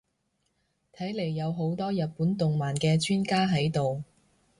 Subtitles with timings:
[0.95, 4.03] 睇嚟有好多日本動漫嘅專家喺度